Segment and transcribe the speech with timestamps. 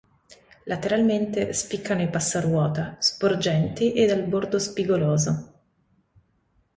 [0.65, 5.53] Lateralmente, spiccano i passaruota sporgenti e dal bordo spigoloso.